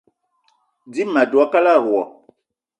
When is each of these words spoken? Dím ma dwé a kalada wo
Dím 0.93 1.09
ma 1.13 1.23
dwé 1.31 1.41
a 1.43 1.47
kalada 1.51 1.85
wo 1.87 2.01